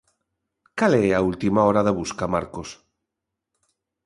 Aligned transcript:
Cal 0.77 0.93
é 1.07 1.11
a 1.13 1.23
última 1.29 1.61
hora 1.67 1.81
da 1.87 1.95
busca, 1.99 2.31
Marcos? 2.35 2.69